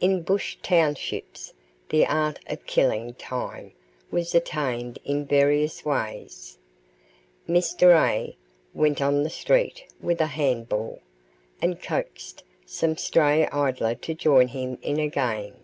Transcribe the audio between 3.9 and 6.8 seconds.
was attained in various ways.